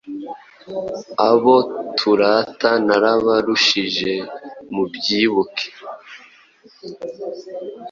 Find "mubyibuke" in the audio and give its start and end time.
4.73-5.67